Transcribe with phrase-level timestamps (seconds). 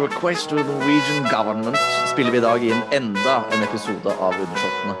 [0.00, 1.76] request to the Norwegian government
[2.08, 4.94] spiller vi i dag inn enda en episode av Undersåttene.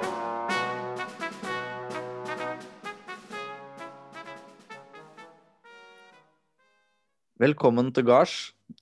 [7.40, 8.34] Velkommen til gards,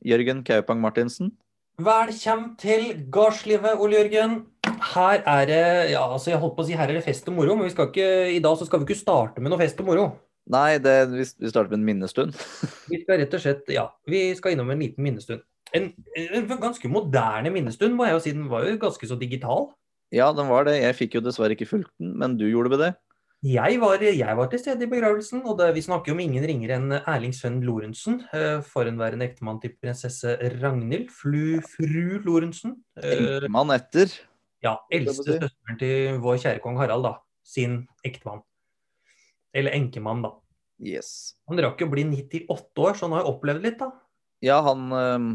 [0.03, 1.31] Jørgen Kaupang Martinsen.
[1.79, 4.41] Velkommen til gardslivet, Ole Jørgen.
[4.95, 7.37] Her er det ja, altså jeg holdt på å si her er det fest og
[7.39, 9.79] moro, men vi skal ikke, i dag så skal vi ikke starte med noe fest
[9.79, 10.09] og moro.
[10.51, 12.35] Nei, det, vi vi starter med en minnestund.
[12.89, 15.45] Vi skal rett og slett, ja, vi skal innom en liten minnestund.
[15.77, 18.33] En, en ganske moderne minnestund, må jeg jo si.
[18.37, 19.69] Den var jo ganske så digital.
[20.15, 20.79] Ja, den var det.
[20.81, 22.95] Jeg fikk jo dessverre ikke fulgt den, men du gjorde vel det?
[23.47, 26.75] Jeg var, jeg var til stede i begravelsen, og det, vi snakker om ingen ringere
[26.75, 28.17] enn Erling Sønn Lorentzen.
[28.35, 32.81] eh, Forhenværende ektemann til prinsesse Ragnhild, flu, fru Lorentzen.
[32.99, 34.11] Eh, Enkemann etter.
[34.65, 37.15] Ja, eldste søsteren til vår kjære kong Harald, da.
[37.47, 38.43] Sin ektemann.
[39.55, 40.35] Eller enkemann, da.
[40.83, 41.37] Yes.
[41.47, 43.93] Han rakk jo bli 98 år, så han har jo opplevd litt, da.
[44.43, 45.31] Ja, han øhm,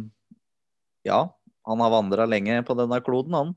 [1.07, 1.25] Ja,
[1.67, 3.53] han har vandra lenge på denne kloden, han.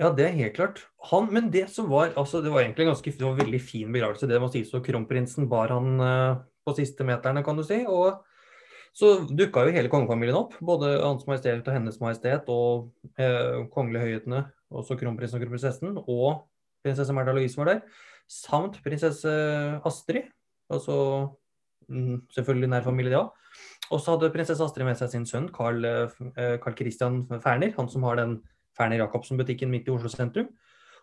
[0.00, 0.80] Ja, det er helt klart.
[1.10, 3.60] Han, men det som var altså Det var egentlig en ganske det var en veldig
[3.60, 4.72] fin begravelse, det må sies.
[4.76, 7.82] Og kronprinsen bar han uh, på siste meterne, kan du si.
[7.84, 8.22] Og
[8.96, 10.56] så dukka jo hele kongefamilien opp.
[10.64, 12.88] Både Hans Majestet og Hennes Majestet og
[13.20, 16.00] uh, kongelige høyhetene, også kronprinsen og kronprinsessen.
[16.06, 16.46] Og
[16.86, 17.84] prinsesse Märtha Louise var der.
[18.30, 19.34] Samt prinsesse
[19.84, 20.32] Astrid.
[20.72, 20.96] Altså
[21.90, 23.36] mm, selvfølgelig nær familie, òg.
[23.90, 27.90] Og så hadde prinsesse Astrid med seg sin sønn Carl, eh, Carl Christian Ferner, han
[27.90, 28.38] som har den
[28.76, 30.48] Ferner Jacobsen-butikken midt i Oslo sentrum.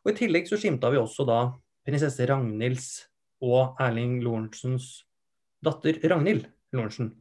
[0.05, 1.39] Og I tillegg så skimta vi også da
[1.87, 2.87] prinsesse Ragnhilds
[3.43, 5.03] og Erling Lorentzens
[5.63, 7.11] datter Ragnhild Lorentzen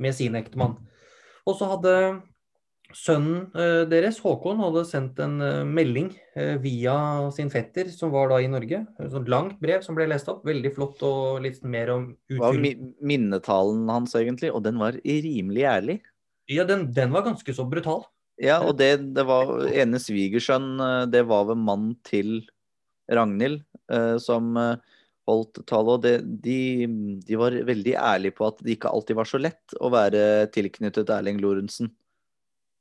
[0.00, 0.78] med sin ektemann.
[1.46, 1.94] Og så hadde
[2.96, 6.94] sønnen eh, deres, Håkon, hadde sendt en eh, melding eh, via
[7.34, 8.82] sin fetter, som var da i Norge.
[9.00, 10.44] Et sånt langt brev som ble lest opp.
[10.48, 14.98] Veldig flott og litt mer om Det var mi minnetalen hans, egentlig, og den var
[15.04, 15.98] rimelig ærlig.
[16.50, 18.04] Ja, den, den var ganske så brutal.
[18.42, 20.74] Ja, og det, det var ene svigersønn,
[21.12, 22.40] det var vel mann til
[23.12, 23.60] Ragnhild,
[24.24, 24.56] som
[25.28, 26.88] holdt tale, og det, de,
[27.22, 31.12] de var veldig ærlige på at det ikke alltid var så lett å være tilknyttet
[31.14, 31.92] Erling Lorentzen.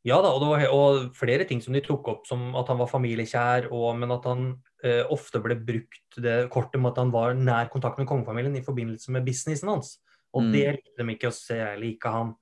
[0.04, 2.80] Ja da, og, det var, og flere ting som de tok opp, som at han
[2.82, 4.48] var familiekjær, og, men at han
[4.84, 8.64] eh, ofte ble brukt det kortet med at han var nær kontakt med kongefamilien i
[8.66, 10.00] forbindelse med businessen hans.
[10.34, 10.52] Og Mm.
[10.56, 12.34] det likte de ikke å se, like han.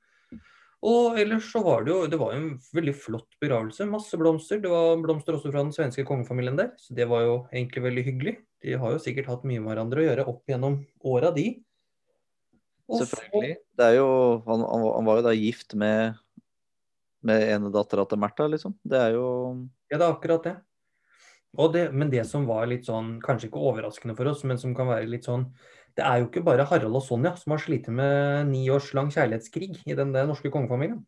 [0.81, 3.83] Og ellers så var det jo det var jo en veldig flott begravelse.
[3.89, 4.61] Masse blomster.
[4.63, 8.03] Det var blomster også fra den svenske kongefamilien der, så det var jo egentlig veldig
[8.05, 8.35] hyggelig.
[8.63, 11.61] De har jo sikkert hatt mye med hverandre å gjøre opp gjennom åra, de.
[12.87, 13.57] Og så- Selvfølgelig.
[13.75, 14.07] Det er jo,
[14.47, 16.15] han, han, han var jo da gift med,
[17.25, 18.75] med ene dattera til Märtha, liksom.
[18.83, 19.27] Det er jo
[19.91, 20.55] Ja, det er akkurat det.
[21.57, 21.89] Og det.
[21.91, 25.09] Men det som var litt sånn, kanskje ikke overraskende for oss, men som kan være
[25.09, 25.49] litt sånn
[25.97, 29.09] Det er jo ikke bare Harald og Sonja som har slitt med ni års lang
[29.11, 31.01] kjærlighetskrig i den der norske kongefamilien.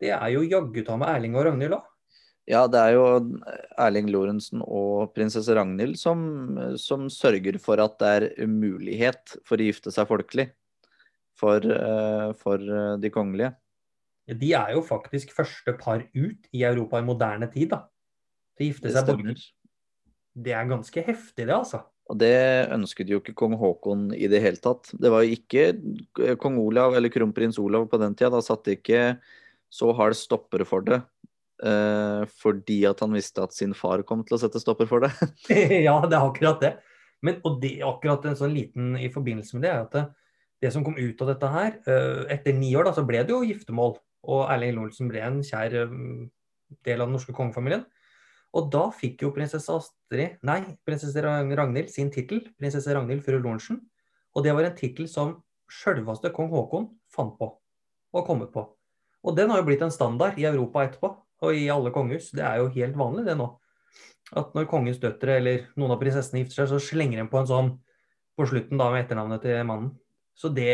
[0.00, 1.88] Det er jo jaggu ta med Erling og Ragnhild òg.
[2.48, 3.02] Ja, det er jo
[3.78, 6.22] Erling Lorentzen og prinsesse Ragnhild som,
[6.80, 10.48] som sørger for at det er mulighet for å gifte seg folkelig
[11.40, 13.52] for, eh, for eh, de kongelige.
[14.38, 17.84] De er jo faktisk første par ut i Europa i moderne tid, da.
[18.58, 19.46] Til å gifte Det seg borger.
[20.40, 21.82] Det er ganske heftig, det, altså.
[22.10, 24.90] Og det ønsket jo ikke kong Haakon i det hele tatt.
[24.98, 28.32] Det var jo ikke eh, kong Olav eller kronprins Olav på den tida.
[28.34, 29.20] Da satte ikke
[29.70, 31.00] så hard stopper for det.
[31.62, 35.12] eh, fordi at han visste at sin far kom til å sette stopper for det.
[35.86, 36.72] ja, det er akkurat det.
[37.22, 40.04] Men, og det, akkurat en sånn liten i forbindelse med det, er at det,
[40.64, 43.34] det som kom ut av dette her eh, Etter ni år da, så ble det
[43.34, 45.94] jo giftermål, og Erling Lorentzen ble en kjær eh,
[46.86, 47.86] del av den norske kongefamilien.
[48.56, 53.80] Og da fikk jo prinsesse Astrid, nei, prinsesse Ragnhild sin tittel, prinsesse Ragnhild fru Lorentzen.
[54.34, 55.38] Og det var en tittel som
[55.70, 57.52] sjølveste kong Haakon fant på
[58.10, 58.64] og kommet på.
[59.22, 62.32] Og den har jo blitt en standard i Europa etterpå, og i alle kongehus.
[62.34, 63.46] Det er jo helt vanlig det nå.
[64.36, 67.48] At når kongens døtre eller noen av prinsessene gifter seg, så slenger en på en
[67.50, 67.70] sånn
[68.38, 69.92] på slutten da med etternavnet til mannen.
[70.38, 70.70] Så det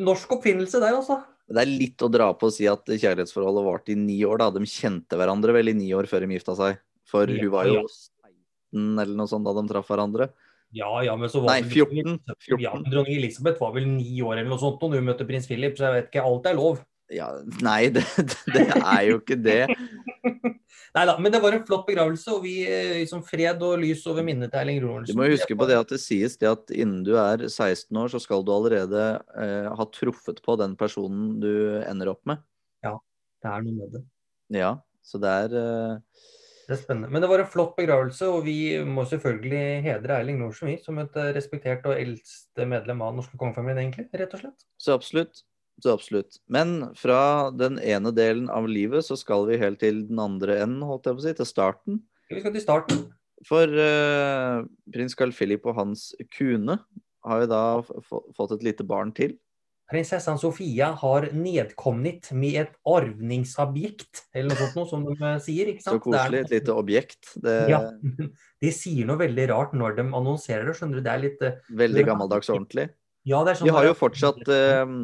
[0.00, 1.20] Norsk oppfinnelse der, altså.
[1.50, 4.38] Det er litt å dra på å si at kjærlighetsforholdet varte i ni år.
[4.38, 4.50] da.
[4.54, 6.78] De kjente hverandre vel i ni år før de gifta seg.
[7.10, 7.86] For Ja, hun var jo ja.
[8.70, 10.30] 16 eller noe sånt da de traff hverandre.
[10.70, 12.20] Ja, ja, men så var Nei, 14.
[12.38, 12.60] 14.
[12.62, 15.74] Ja, Dronning Elisabeth var vel ni år eller noe sånt når hun møtte prins Philip,
[15.74, 16.22] så jeg vet ikke.
[16.22, 16.78] Alt er lov.
[17.10, 17.28] Ja,
[17.64, 18.04] nei, det,
[18.54, 19.64] det er jo ikke det.
[20.90, 22.54] Nei da, men det var en flott begravelse, og vi
[22.98, 25.14] liksom fred og lys over minnet til Erling Lorentzen.
[25.14, 28.10] Du må huske på det at det sies det at innen du er 16 år,
[28.10, 29.04] så skal du allerede
[29.38, 31.52] eh, ha truffet på den personen du
[31.84, 32.42] ender opp med.
[32.82, 32.96] Ja,
[33.38, 34.02] Det er noe med det.
[34.58, 34.72] Ja,
[35.06, 36.24] så det er eh,
[36.66, 37.12] Det er spennende.
[37.14, 40.98] Men det var en flott begravelse, og vi må selvfølgelig hedre Erling Lorentzen vi, som
[41.02, 44.10] et eh, respektert og eldste medlem av den norske kongefamilien, egentlig.
[44.18, 44.66] Rett og slett.
[44.82, 45.44] Så absolutt.
[45.80, 46.40] Så absolutt.
[46.52, 50.84] Men fra den ene delen av livet så skal vi helt til den andre enden,
[50.84, 52.00] holdt jeg på å si, til starten.
[52.30, 53.04] Vi skal til starten.
[53.48, 56.76] For uh, prins Carl Philip og hans kune
[57.24, 57.62] har jo da
[58.36, 59.38] fått et lite barn til.
[59.90, 65.72] Prinsessan Sofia har nedkommet med et arvningsobjekt, eller noe sånt noe som de eh, sier.
[65.72, 65.96] ikke sant?
[65.96, 66.42] Er koselig.
[66.44, 67.32] Et lite objekt.
[67.42, 67.80] Det Ja.
[68.62, 70.76] De sier noe veldig rart når de annonserer det.
[70.78, 71.04] skjønner du?
[71.06, 72.86] Det er litt eh, veldig gammeldags og ordentlig.
[73.26, 74.94] Ja, det er sånn Vi har jo fortsatt, eh,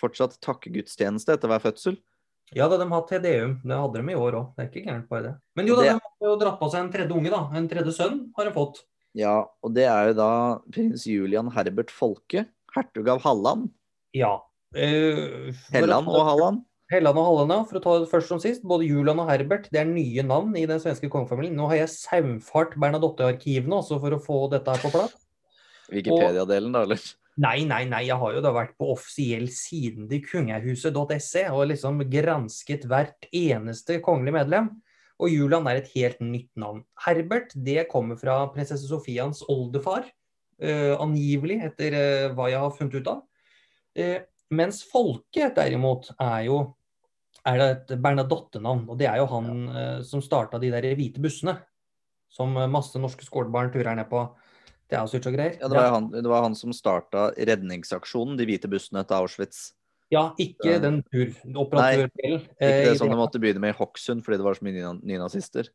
[0.00, 1.98] fortsatt takkegudstjeneste etter hver fødsel.
[2.56, 4.46] Ja, da de har TDM Det hadde de i år òg.
[4.56, 5.34] Det er ikke gærent bare det.
[5.56, 7.42] Men jo da, Det- de har jo dratt på seg en tredje unge, da.
[7.54, 8.80] En tredje sønn har de fått.
[9.14, 10.30] Ja, og det er jo da
[10.70, 13.70] prins Julian Herbert Folke, hertug av Halland.
[14.14, 14.40] Ja.
[14.74, 16.64] Eh, Helland og Halland.
[16.90, 17.64] Helland og Halland, ja.
[17.64, 18.62] For å ta det først som sist.
[18.64, 21.54] Både Julian og Herbert det er nye navn i den svenske kongefamilien.
[21.54, 25.12] Nå har jeg saumfart Bernadotte-arkivene også for å få dette her på plass.
[25.90, 27.00] Wikipedia-delen, da, eller?
[27.38, 28.02] Nei, nei, nei.
[28.08, 34.00] Jeg har jo da vært på offisiell siden til kongehuset.se og liksom gransket hvert eneste
[34.02, 34.70] kongelige medlem.
[35.22, 36.82] Og Julian er et helt nytt navn.
[37.04, 40.08] Herbert det kommer fra prinsesse Sofians oldefar.
[40.58, 43.22] Uh, angivelig, etter uh, hva jeg har funnet ut av.
[43.94, 44.18] Uh,
[44.58, 46.58] mens Folke derimot er jo
[47.46, 48.82] er det et Bernadotte-navn.
[48.90, 51.54] Og det er jo han som starta de der hvite bussene.
[52.28, 54.26] Som masse norske skolebarn turer ned på.
[54.88, 55.56] Det er og greier.
[55.60, 59.72] Ja, det, var han, det var han som starta redningsaksjonen, de hvite bussene til Auschwitz.
[60.08, 62.46] Ja, ikke den den turoperatørdelen.
[62.46, 64.78] Ikke eh, det som de måtte begynne med i Hokksund fordi det var så mye
[64.78, 65.68] nyna- nynazister.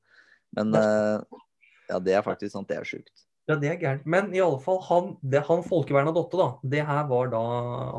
[0.57, 1.43] Men eh,
[1.91, 2.67] ja, det er faktisk sant.
[2.71, 3.13] Det er sjukt.
[3.49, 4.07] Ja, det er gærent.
[4.07, 7.43] Men i alle fall, han, det, han Folke Dotte, da, det her var da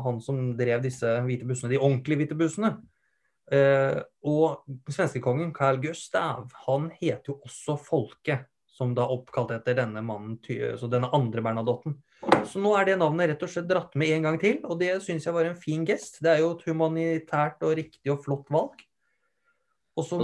[0.03, 2.73] han som drev disse hvite bussene, de ordentlige hvite bussene.
[3.53, 8.39] Eh, og svenskekongen Carl Gustav, han heter jo også Folke,
[8.75, 10.35] som da oppkalt etter denne mannen,
[10.79, 11.95] så denne andre Bernadotten.
[12.45, 14.91] Så nå er det navnet rett og slett dratt med en gang til, og det
[15.05, 16.19] syns jeg var en fin gest.
[16.23, 18.83] Det er jo et humanitært og riktig og flott valg.
[19.95, 20.19] Og så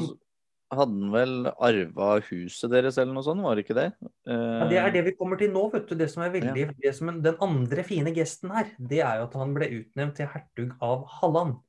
[0.72, 3.90] hadde han vel arva huset deres eller noe sånt, var det ikke det?
[4.28, 4.62] Uh...
[4.62, 5.98] Ja, det er det vi kommer til nå, vet du.
[6.00, 9.36] Det som er veldig, det som, den andre fine gesten her, det er jo at
[9.40, 11.60] han ble utnevnt til hertug av Halland.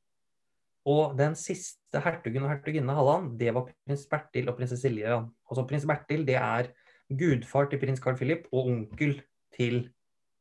[0.88, 5.28] Og den siste hertugen og hertuginne av Halland, det var prins Bertil og prinsesse Lillian.
[5.46, 6.72] Altså prins Bertil, det er
[7.12, 9.20] gudfar til prins Carl Philip og onkel
[9.54, 9.84] til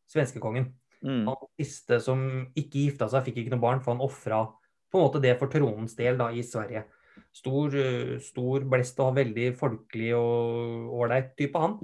[0.09, 0.71] svenskekongen.
[1.03, 2.23] mm, Han siste som
[2.55, 4.45] ikke gifta seg, fikk ikke noe barn, for han ofra
[4.91, 6.85] på en måte det for tronens del da, i Sverige.
[7.31, 11.77] Stor, eh, stor blest og veldig folkelig og ålreit type, han.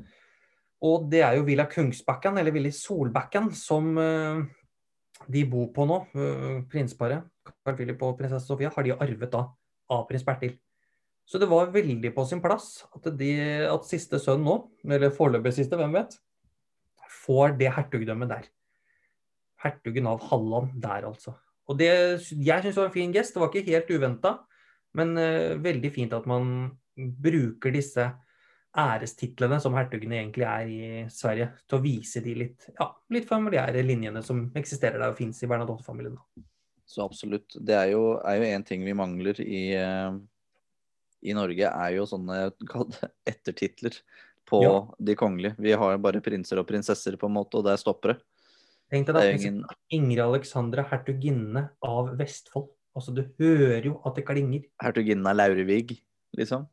[0.88, 4.44] Og det er jo Villa Kungsbakken, eller Villa Solbakken, som eh,
[5.26, 6.04] de bor på nå.
[6.16, 7.26] eh, Prinsparet,
[7.66, 9.48] Carl Philip og prinsesse Sofia, har de arvet da
[9.90, 10.58] av prins Bertil.
[11.28, 13.32] Så det var veldig på sin plass at, de,
[13.68, 16.16] at siste sønn nå, eller foreløpig siste, hvem vet,
[17.26, 18.46] får det hertugdømmet der.
[19.64, 21.34] Hertugen av Halland der, altså.
[21.68, 21.90] Og det,
[22.32, 23.36] jeg syns var en fin gest.
[23.36, 24.38] Det var ikke helt uventa,
[24.96, 28.06] men uh, veldig fint at man bruker disse
[28.78, 33.84] ærestitlene som hertugene egentlig er i Sverige, til å vise de litt, ja, litt familiære
[33.86, 36.18] linjene som eksisterer der og fins i Bernadotte-familien.
[36.88, 37.58] Så absolutt.
[37.66, 40.12] Det er jo en ting vi mangler i, eh,
[41.24, 42.52] i Norge, er jo sånne
[43.28, 43.98] ettertitler
[44.48, 44.88] på Ja.
[45.04, 45.56] de kongelige.
[45.60, 48.22] Vi har jo bare prinser og prinsesser, på en måte, og der stopper det.
[48.90, 52.70] Tenk deg da, er jo ingen Ingrid Alexandra, hertuginne av Vestfold.
[52.96, 54.64] Altså, du hører jo at det klinger.
[54.82, 56.00] hertuginnen av Laurevig,
[56.38, 56.68] liksom.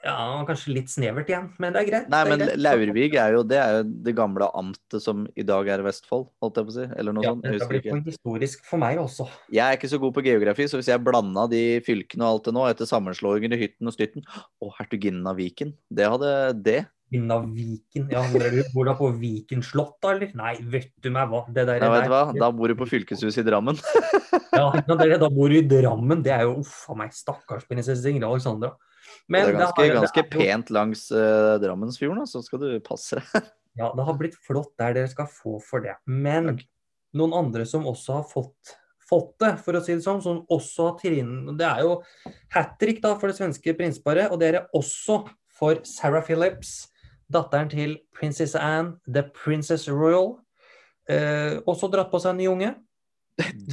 [0.00, 2.06] Ja, kanskje litt snevert igjen, men det er greit.
[2.12, 2.60] Nei, men greit.
[2.64, 6.56] Laurvig er jo det, er jo det gamle amtet som i dag er Vestfold, holdt
[6.56, 6.86] jeg på å si.
[6.96, 7.44] Eller noe Ja, sånt.
[7.44, 9.26] Ja, husker blir for historisk for meg også.
[9.52, 12.48] Jeg er ikke så god på geografi, så hvis jeg blanda de fylkene og alt
[12.48, 15.76] det nå, etter sammenslåingen i hytten og stytten Å, hertuginnen av Viken.
[15.92, 16.32] Det hadde
[16.64, 16.80] det.
[17.34, 18.08] Av Viken.
[18.08, 18.24] Ja?
[18.72, 20.32] Bor du på Viken slott, da, eller?
[20.38, 21.44] Nei, vet du meg hva.
[21.50, 22.24] Det der, Nei, vet du hva?
[22.38, 23.76] Da bor du på fylkeshuset i Drammen.
[24.54, 26.22] Ja, det er det- da bor du i Drammen.
[26.24, 28.72] Det er jo uff a meg, stakkars prinsesse Ingrid Alexandra.
[29.28, 32.68] Men det er ganske, har ganske det er pent langs uh, Drammensfjorden, så skal du
[32.84, 33.50] passe deg.
[33.78, 34.96] Ja, det har blitt flott der.
[34.96, 35.94] Dere skal få for det.
[36.10, 36.64] Men Takk.
[37.16, 38.72] noen andre som også har fått,
[39.06, 42.00] fått det, for å si det sånn, som også har trinn Det er jo
[42.56, 45.20] hat trick da, for det svenske prinsparet, og det er det også
[45.60, 46.90] for Sarah Phillips,
[47.30, 50.34] datteren til prinsesse Anne, The Princess Royal.
[51.10, 52.74] Eh, også dratt på seg en ny unge.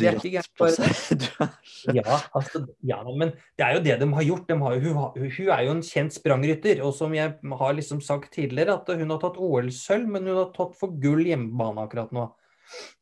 [0.07, 0.51] Er ikke gærent.
[1.87, 4.47] Er Ja, altså, ja, men det er jo det de har gjort.
[4.49, 6.81] De har, jo- hun, hun er jo en kjent sprangrytter.
[6.83, 10.51] Og som jeg har liksom sagt tidligere, at hun har tatt OL-sølv, men hun har
[10.55, 12.27] tatt for gull hjemmebane akkurat nå.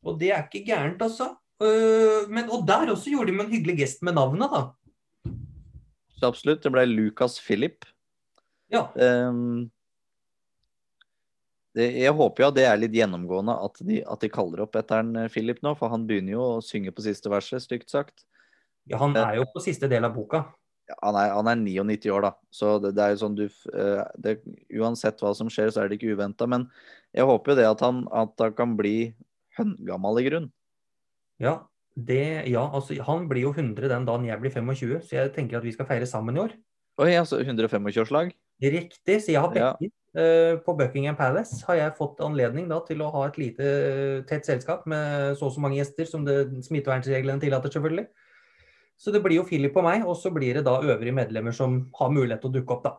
[0.06, 1.32] Og det er ikke gærent, altså.
[1.62, 5.32] Øh, men, og der også gjorde de med en hyggelig gest med navnet, da.
[6.16, 6.62] Så absolutt.
[6.64, 7.84] Det ble Lucas Philip.
[8.72, 8.86] Ja.
[9.28, 9.75] Um, Det,
[11.76, 15.02] jeg håper jo at det er litt gjennomgående at de, at de kaller opp etter
[15.02, 18.24] han eh, Philip nå, for han begynner jo å synge på siste verset, stygt sagt.
[18.88, 20.44] Ja, han er jo på siste del av boka.
[20.86, 23.44] Ja, han, er, han er 99 år, da, så det, det er jo sånn du
[23.46, 24.36] eh, det,
[24.78, 26.46] Uansett hva som skjer, så er det ikke uventa.
[26.48, 26.68] Men
[27.16, 29.10] jeg håper jo det at han, at han kan bli
[29.58, 30.46] høngammal i grunn.
[31.42, 31.58] Ja,
[31.96, 35.58] det, ja, altså han blir jo 100 den dagen jeg blir 25, så jeg tenker
[35.58, 36.56] at vi skal feire sammen i år.
[37.02, 38.30] Oi, altså 125-årslag?
[38.62, 39.72] Riktig, så jeg har Ja.
[39.76, 39.90] penger.
[39.90, 39.92] Eh,
[40.64, 44.46] På Buckingham Palace har jeg fått anledning da til å ha et lite eh, tett
[44.48, 48.06] selskap med så og så mange gjester som det smittevernreglene tillater, selvfølgelig.
[48.96, 51.82] Så det blir jo Philip og meg, og så blir det da øvrige medlemmer som
[51.98, 52.94] har mulighet til å dukke opp, da.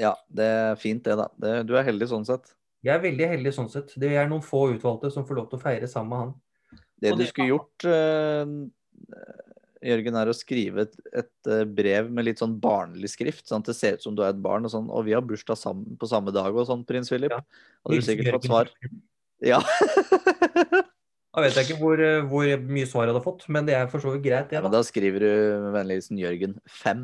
[0.00, 1.28] Ja, det er fint det, da.
[1.40, 2.54] Det, du er heldig sånn sett.
[2.84, 3.92] Jeg er veldig heldig sånn sett.
[4.00, 6.34] Det er noen få utvalgte som får lov til å feire sammen med han.
[6.96, 8.44] Det det du skulle gjort, eh,
[9.86, 13.70] Jørgen, er å skrive et, et eh, brev med litt sånn barnlig skrift, sånn at
[13.70, 14.66] det ser ut som du er et barn.
[14.66, 17.32] Og sånn, og vi har bursdag sammen på samme dag og sånn, prins Philip.
[17.34, 17.42] Ja.
[17.86, 18.72] Hadde du sikkert fått svar.
[19.44, 19.62] Ja.
[21.36, 23.90] Da vet jeg ikke hvor, eh, hvor mye svar jeg hadde fått, men det er
[23.92, 24.80] for så vidt greit, ja men da.
[24.80, 25.32] skriver du
[25.66, 27.02] med vennlig hilsen Jørgen 5.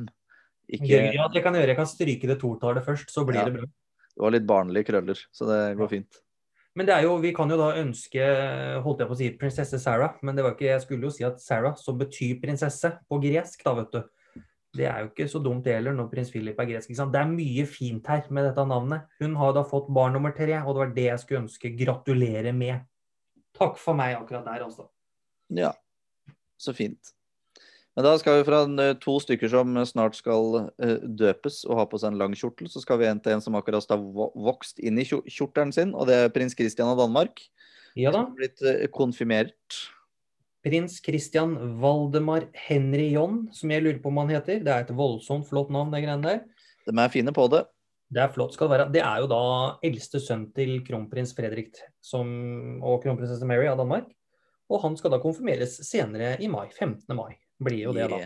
[0.72, 1.72] Ikke Jørgen, Ja, det kan jeg gjøre.
[1.74, 3.44] Jeg kan stryke det totallet først, så blir Ja.
[3.44, 3.68] det bra.
[4.16, 6.22] Du har litt barnlige krøller, så det går fint.
[6.78, 8.26] Men det er jo, vi kan jo da ønske,
[8.84, 11.26] holdt jeg på å si, prinsesse Sarah, men det var ikke, jeg skulle jo si
[11.26, 14.00] at Sarah, som betyr prinsesse på gresk, da, vet du.
[14.72, 16.88] Det er jo ikke så dumt det heller når prins Philip er gresk.
[16.88, 19.04] Det er mye fint her med dette navnet.
[19.20, 22.54] Hun har da fått barn nummer tre, og det var det jeg skulle ønske gratulere
[22.56, 22.86] med.
[23.58, 24.88] Takk for meg akkurat der, altså.
[25.52, 25.74] Ja,
[26.56, 27.12] så fint.
[27.92, 28.62] Men da skal vi fra
[29.02, 32.80] to stykker som snart skal eh, døpes og ha på seg en lang kjortel, så
[32.80, 36.16] skal vi en til en som akkurat har vokst inn i kjortelen sin, og det
[36.16, 37.42] er prins Christian av Danmark.
[37.92, 38.22] Ja da.
[38.22, 39.82] Som har blitt eh, konfirmert.
[40.64, 44.62] Prins Christian Valdemar Henry John, som jeg lurer på om han heter.
[44.64, 46.66] Det er et voldsomt flott navn, det greiene der.
[46.88, 47.66] De er fine på det.
[48.12, 48.88] Det er flott skal det være.
[48.94, 49.44] Det er jo da
[49.84, 52.28] eldste sønn til kronprins Fredrik som,
[52.80, 54.08] og kronprinsesse Mary av Danmark.
[54.72, 56.70] Og han skal da konfirmeres senere i mai.
[56.72, 57.04] 15.
[57.16, 58.22] mai blir jo det, da.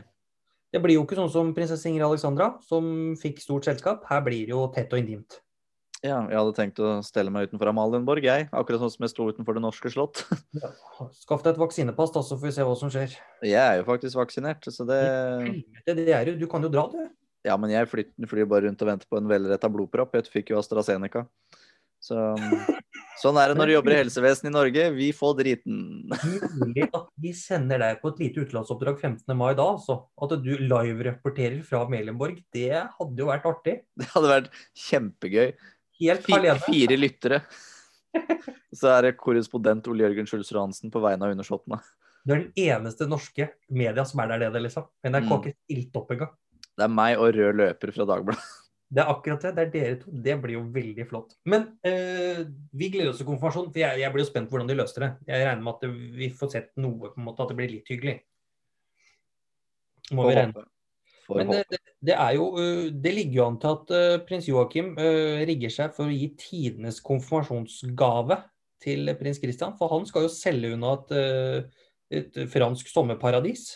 [0.75, 4.05] Det blir jo ikke sånn som prinsesse Ingrid Alexandra, som fikk stort selskap.
[4.11, 5.39] Her blir det jo tett og intimt.
[6.05, 8.49] Ja, jeg hadde tenkt å stelle meg utenfor Amalienborg, jeg.
[8.55, 10.25] Akkurat sånn som jeg sto utenfor det norske slott.
[10.57, 10.71] Ja.
[11.13, 13.15] Skaff deg et vaksinepass, da, så får vi se hva som skjer.
[13.45, 15.01] Jeg er jo faktisk vaksinert, så det
[15.85, 17.01] det er jo Du kan jo dra, du.
[17.47, 20.17] Ja, men jeg flyr, flyr bare rundt og venter på en velretta blodpropp.
[20.17, 21.27] Jeg fikk jo AstraZeneca.
[22.03, 22.17] Så
[23.23, 24.85] sånn er det når du jobber i helsevesenet i Norge.
[24.97, 25.79] Vi får driten.
[26.61, 29.37] Mulig at vi sender deg på et lite utenlandsoppdrag 15.
[29.37, 29.99] mai da, altså.
[30.23, 32.43] At du live-rapporterer fra Melenborg.
[32.53, 33.77] det hadde jo vært artig.
[34.01, 34.51] Det hadde vært
[34.87, 35.55] kjempegøy.
[36.01, 36.61] Helt alene.
[36.67, 37.43] Fire lyttere.
[38.77, 41.79] Så er det korrespondent Ole Jørgen Schulzrud Hansen på vegne av undersåttene.
[42.27, 44.89] Du er den eneste norske media som er der nede, liksom.
[45.07, 45.47] NRK har Mm.
[45.47, 46.33] ikke stilt opp engang.
[46.77, 48.43] Det er meg og rød løper fra Dagbladet.
[48.87, 49.53] Det er akkurat det.
[49.57, 50.13] Det er dere to.
[50.27, 51.35] Det blir jo veldig flott.
[51.51, 52.45] Men eh,
[52.77, 55.03] vi gleder oss til konfirmasjon, for jeg, jeg blir jo spent på hvordan de løser
[55.03, 55.11] det.
[55.27, 55.91] Jeg regner med at det,
[56.21, 58.17] vi får sett noe, på en måte, at det blir litt hyggelig.
[60.13, 60.73] Må for vi regne med.
[61.27, 64.47] Men det, det, det er jo øh, Det ligger jo an til at øh, prins
[64.47, 68.37] Joakim uh, rigger seg for å gi tidenes konfirmasjonsgave
[68.85, 69.75] til prins Christian.
[69.81, 71.75] For han skal jo selge unna et,
[72.21, 73.73] et fransk sommerparadis.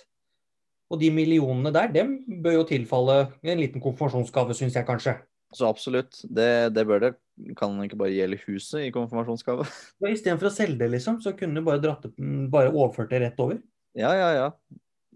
[0.90, 5.16] Og de millionene der, dem bør jo tilfalle en liten konfirmasjonsgave, syns jeg kanskje.
[5.54, 6.18] Så absolutt.
[6.26, 7.12] Det, det bør det.
[7.58, 9.66] Kan ikke bare gjelde huset i konfirmasjonsgave?
[10.02, 12.06] Ja, Istedenfor å selge det, liksom, så kunne du bare, dratt
[12.52, 13.58] bare overført det rett over.
[13.98, 14.48] Ja, ja, ja.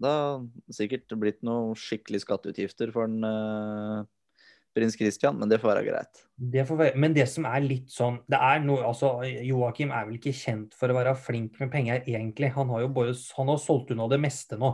[0.01, 4.03] Da har sikkert blitt noen skikkelig skatteutgifter for en, uh,
[4.75, 6.25] prins Christian, men det får være greit.
[6.35, 10.09] Det får være, men det som er litt sånn det er noe, altså Joakim er
[10.09, 12.51] vel ikke kjent for å være flink med penger, egentlig.
[12.57, 14.73] Han har jo bare, han har solgt unna det meste nå.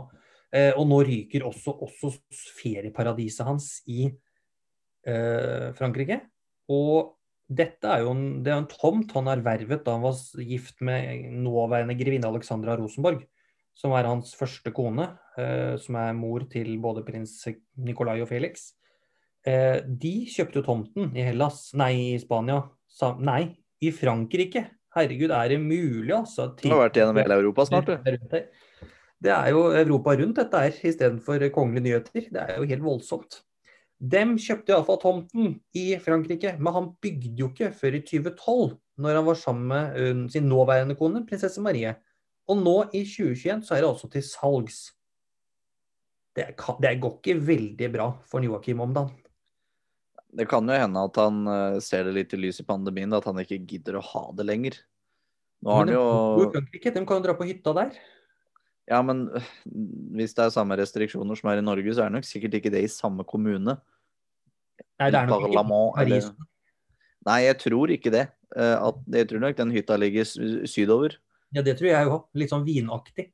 [0.52, 2.12] Eh, og nå ryker også, også
[2.58, 4.04] ferieparadiset hans i
[5.08, 6.20] eh, Frankrike.
[6.72, 7.14] Og
[7.52, 11.32] dette er jo en, det er en tomt han ervervet da han var gift med
[11.42, 13.24] nåværende grevinne Alexandra Rosenborg,
[13.76, 15.08] som er hans første kone,
[15.40, 17.38] eh, som er mor til både prins
[17.80, 18.70] Nicolai og Felix.
[19.48, 22.60] Eh, de kjøpte jo tomten i Hellas, nei, i Spania.
[22.92, 24.66] Sa, nei, i Frankrike.
[24.92, 26.50] Herregud, er det mulig, altså?
[26.60, 28.36] Du har vært gjennom hele Europa snart, du.
[29.22, 32.28] Det er jo Europa rundt dette her, istedenfor kongelige nyheter.
[32.32, 33.42] Det er jo helt voldsomt.
[34.02, 39.18] Dem kjøpte iallfall tomten i Frankrike, men han bygde jo ikke før i 2012, når
[39.20, 41.94] han var sammen med sin nåværende kone, prinsesse Marie.
[42.50, 44.80] Og nå i 2021 så er det altså til salgs.
[46.34, 49.20] Det, kan, det går ikke veldig bra for Joakim om dagen.
[50.32, 53.28] Det kan jo hende at han eh, ser det litt i lys i pandemien, at
[53.28, 54.80] han ikke gidder å ha det lenger.
[55.62, 57.94] Nå har han jo Frankrike, de kan jo dra på hytta der.
[58.90, 59.42] Ja, men øh,
[60.16, 62.70] hvis det er samme restriksjoner som er i Norge, så er det nok sikkert ikke
[62.74, 63.76] det i samme kommune.
[64.98, 65.62] Nei, det er nok ikke
[65.96, 66.24] Paris.
[66.24, 66.48] eller-
[67.26, 68.28] Nei, jeg tror ikke det.
[68.56, 70.24] eh, at jeg tror nok den hytta ligger
[70.66, 71.14] sydover.
[71.54, 72.24] Ja, det tror jeg òg.
[72.34, 73.30] Litt sånn vinaktig.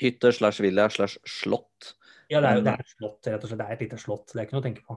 [0.00, 1.94] Hytte slash villa slash slott.
[2.30, 3.58] Ja, det er jo det er et slott, rett og slett.
[3.58, 4.26] Det er et lite slott.
[4.32, 4.96] Det er ikke noe å tenke på.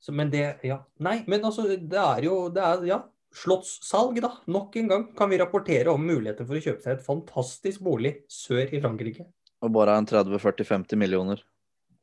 [0.00, 0.78] Så, men det Ja.
[1.00, 3.02] Nei, men altså, det er jo det er, Ja.
[3.36, 4.30] Slottssalg, da.
[4.48, 8.14] Nok en gang kan vi rapportere om muligheter for å kjøpe seg et fantastisk bolig
[8.32, 9.26] sør i Frankrike.
[9.64, 11.42] Og bare en 30-40-50 millioner.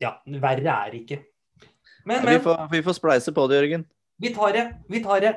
[0.03, 1.19] Ja, verre er det ikke.
[2.05, 3.85] Men, Vi får, vi får spleise på det, Jørgen.
[4.21, 4.65] Vi tar det.
[4.91, 5.33] Vi tar det.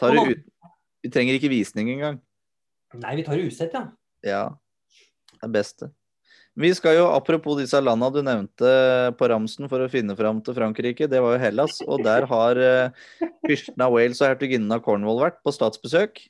[0.00, 0.38] Tar det.
[1.04, 2.18] Vi trenger ikke visning engang.
[2.96, 3.84] Nei, vi tar det usett, ja.
[4.26, 4.42] Ja.
[5.36, 5.90] Det er best, det.
[6.56, 8.68] Vi skal jo, apropos disse landene du nevnte
[9.20, 11.82] på ramsen for å finne fram til Frankrike, det var jo Hellas.
[11.84, 16.22] Og der har eh, fyrsten av Wales og hertuginnen av Cornwall vært på statsbesøk.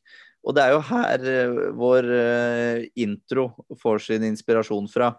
[0.47, 5.12] Og det er jo her eh, vår eh, intro får sin inspirasjon fra.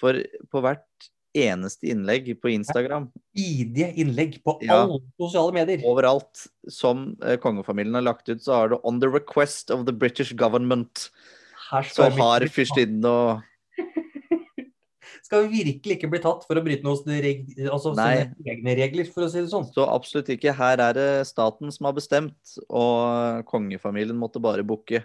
[0.00, 0.16] For
[0.48, 4.80] på hvert eneste innlegg på Instagram, Idige innlegg på Ja.
[4.86, 5.84] alle sosiale medier.
[5.84, 7.10] overalt som
[7.42, 11.10] kongefamilien har lagt ut, så har det 'On the request of the British government'.
[11.92, 13.42] Så har fyrstinnen og
[15.22, 17.12] Skal vi virkelig ikke bli tatt for å bryte noen
[17.70, 19.68] altså, egne regler, for å si det sånn.
[19.74, 20.54] Så absolutt ikke.
[20.56, 25.04] Her er det staten som har bestemt, og kongefamilien måtte bare bukke.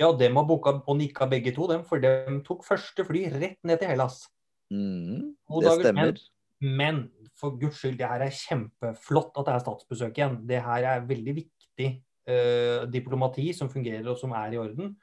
[0.00, 3.60] Ja, dem har booka og nikka begge to, dem, for de tok første fly rett
[3.66, 4.24] ned til Hellas.
[4.72, 6.18] Mm, det stemmer.
[6.64, 7.04] Men
[7.38, 10.36] for guds skyld, det her er kjempeflott at det er statsbesøk igjen.
[10.48, 11.88] Det her er veldig viktig
[12.30, 14.94] eh, diplomati som fungerer og som er i orden.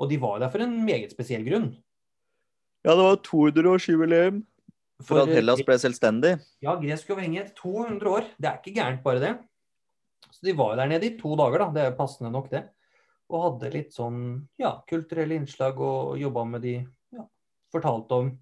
[0.00, 1.70] Og de var der for en meget spesiell grunn.
[2.86, 4.44] Ja, det var 200-årsjubileum
[5.02, 6.36] for at Hellas ble selvstendig.
[6.62, 7.50] Ja, gresk uavhengighet.
[7.58, 8.28] 200 år.
[8.38, 9.32] Det er ikke gærent, bare det.
[10.30, 11.68] Så de var jo der nede i to dager, da.
[11.74, 12.62] Det er passende nok, det.
[13.26, 14.20] Og hadde litt sånn
[14.62, 17.24] ja, kulturelle innslag og jobba med de ja,
[17.74, 18.34] Fortalte om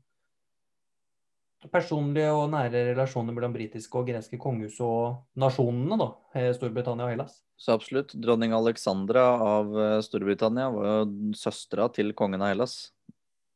[1.73, 6.11] personlige og nære relasjoner mellom britiske og greske kongehus og nasjonene, da.
[6.37, 7.39] eh, Storbritannia og Hellas.
[7.57, 8.13] Så absolutt.
[8.21, 12.93] Dronning Alexandra av eh, Storbritannia var jo søstera til kongen av Hellas.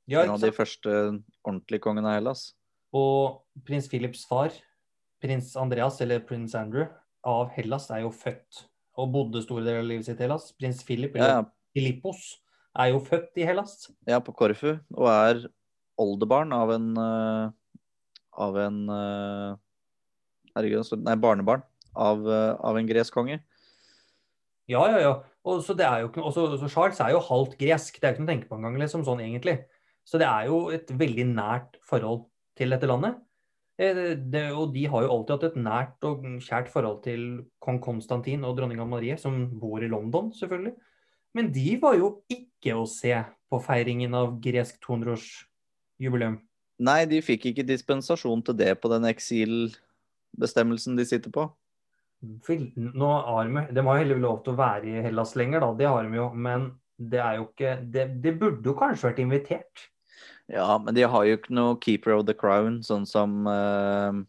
[0.08, 0.92] Ja, En av de første
[1.44, 2.54] ordentlige kongene av Hellas.
[2.96, 4.54] Og prins Philips far,
[5.20, 6.88] prins Andreas, eller prins Andrew,
[7.28, 8.64] av Hellas, er jo født
[8.98, 10.50] og bodde store deler av livet sitt i Hellas.
[10.56, 12.38] Prins Philip, Ja, eller Filippos,
[12.78, 13.90] er jo født i Hellas.
[14.08, 14.78] ja, på Korfu.
[14.96, 15.44] Og er
[15.98, 17.50] oldebarn av en eh,
[18.38, 19.56] Av en eh,
[20.54, 21.62] Herregud, nei, barnebarn
[21.98, 23.40] av, eh, av en gresk konge.
[24.68, 25.12] Ja, ja, ja.
[25.48, 28.56] Og så jo Charles er jo halvt gresk, det er ikke noe å tenke på
[28.58, 29.58] engang, liksom, sånn egentlig.
[30.08, 32.24] Så det er jo et veldig nært forhold
[32.56, 33.18] til dette landet.
[33.78, 37.44] Eh, Det, det, og de har jo alltid hatt et nært og kjært forhold til
[37.60, 40.74] kong Konstantin og dronning Anne Marie, som bor i London, selvfølgelig.
[41.36, 43.12] Men de var jo ikke å se
[43.48, 46.40] på feiringen av gresk 200-årsjubileum.
[46.78, 51.46] Nei, de fikk ikke dispensasjon til det på den eksilbestemmelsen de sitter på.
[52.18, 55.70] Nå har de, de har jo heller lov til å være i Hellas lenger, da.
[55.78, 56.28] Det har de jo.
[56.34, 59.84] Men det er jo ikke Det, det burde jo kanskje vært invitert.
[60.48, 64.24] Ja, men de har jo ikke noe keeper of the crown, sånn som eh,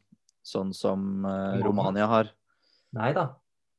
[0.50, 2.32] Sånn som eh, Romania har.
[2.98, 3.28] Nei da.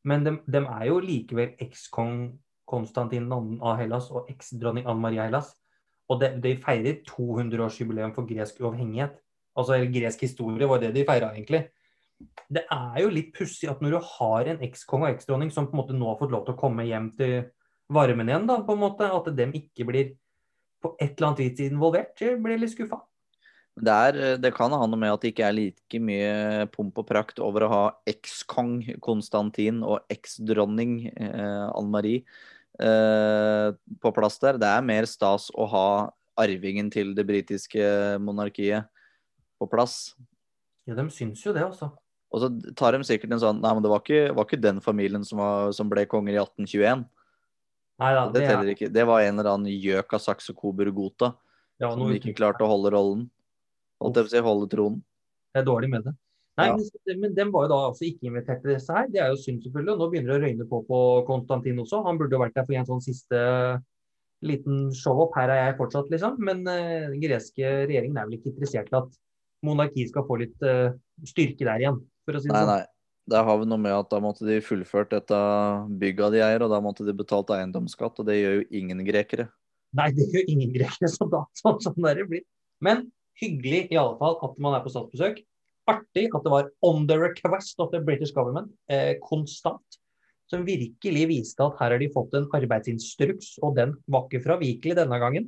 [0.06, 2.38] Men de, de er jo likevel ekskong
[2.70, 5.50] Konstantin II av Hellas og eksdronning Anne Marie Hellas.
[6.10, 9.18] Og de, de feirer 200-årsjubileum for gresk uavhengighet.
[9.58, 11.64] Altså gresk historie var det de feira, egentlig.
[12.50, 15.74] Det er jo litt pussig at når du har en ekskong og eksdronning som på
[15.74, 17.36] en måte nå har fått lov til å komme hjem til
[17.90, 20.12] varmen igjen, da, på en måte, at dem ikke blir
[20.80, 22.14] på et eller annet vis involvert.
[22.20, 23.00] Jeg blir litt skuffa.
[23.80, 27.06] Det, er, det kan ha noe med at det ikke er like mye pomp og
[27.08, 32.24] prakt over å ha ekskong Konstantin og eksdronning eh, Anne Marie
[32.82, 33.68] eh,
[34.02, 34.58] på plass der.
[34.60, 35.86] Det er mer stas å ha
[36.40, 38.90] arvingen til det britiske monarkiet
[39.60, 40.16] på plass.
[40.88, 41.92] Ja, de syns jo det, altså.
[42.30, 44.78] Og så tar de sikkert en sånn Nei, men det var ikke, var ikke den
[44.84, 47.06] familien som, var, som ble konger i 1821.
[48.00, 48.88] Nei det, Det teller er ikke.
[48.94, 50.96] Det var en eller annen gjøk av Saxe Coburg
[51.80, 53.28] ja, som ikke klarte å holde rollen.
[54.00, 54.98] Holdt jeg på å si holde tronen.
[55.54, 56.14] Jeg er dårlig med det.
[56.60, 56.76] Nei, Ja.
[56.76, 59.08] men, men den var jo da altså ikke invitert til disse her.
[59.08, 59.96] Det er jo synd, selvfølgelig.
[59.96, 62.02] Nå begynner det å røyne på på Konstantin også.
[62.04, 63.40] Han burde jo vært der for en sånn siste
[64.44, 65.34] liten show-up.
[65.36, 66.36] Her er jeg fortsatt, liksom.
[66.44, 69.20] Men uh, den greske regjeringen er vel ikke interessert i at
[69.66, 70.92] monarkiet skal få litt uh,
[71.28, 72.74] styrke der igjen, for å si det Nei, sånn.
[72.76, 72.99] nei.
[73.30, 75.38] Der har vi noe med at da måtte de fullført dette
[76.00, 79.46] bygget de eier, og da måtte de betalt eiendomsskatt, og det gjør jo ingen grekere.
[79.98, 82.44] Nei, det gjør ingen grekere, så da sånn, sånn det blir.
[82.82, 83.06] Men
[83.40, 85.40] hyggelig i alle fall at man er på statsbesøk.
[85.90, 89.98] Artig at det var on the request of the British government, eh, konstant.
[90.50, 94.98] Som virkelig viste at her har de fått en arbeidsinstruks, og den var ikke fravikelig
[94.98, 95.46] denne gangen.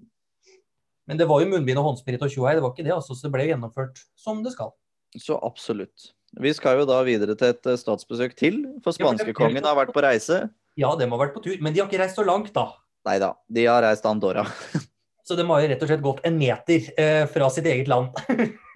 [1.10, 3.26] Men det var jo munnbind og håndsprit og tjohei, det var ikke det, altså, så
[3.26, 4.70] det ble gjennomført som det skal.
[5.18, 6.12] Så absolutt.
[6.40, 10.04] Vi skal jo da videre til et eh, statsbesøk til, for spanskekongen har vært på
[10.04, 10.46] reise.
[10.80, 12.70] Ja, de har vært på tur, men de har ikke reist så langt, da.
[13.08, 14.46] Nei da, de har reist Andorra.
[15.26, 18.16] Så de har jo rett og slett gått en meter eh, fra sitt eget land.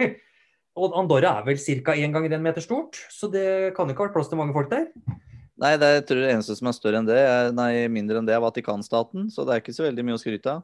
[0.79, 1.97] og Andorra er vel ca.
[1.99, 4.71] én gang en meter stort, så det kan ikke ha vært plass til mange folk
[4.71, 4.87] der.
[5.59, 8.21] Nei, det er, jeg tror det eneste som er større enn det, er, nei, mindre
[8.21, 9.27] enn det, er Vatikanstaten.
[9.33, 10.63] Så det er ikke så veldig mye å skryte av.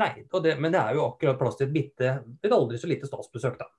[0.00, 0.10] Nei,
[0.42, 3.60] det, men det er jo akkurat plass til et bitte, et aldri så lite statsbesøk,
[3.60, 3.70] da.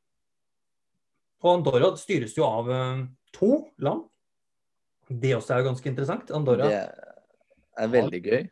[1.42, 4.06] Og Andorra styres jo av uh, to land.
[5.12, 6.30] Det også er jo ganske interessant.
[6.36, 6.82] Andorra Det
[7.82, 8.46] er veldig gøy.